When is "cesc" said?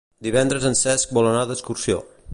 0.79-1.15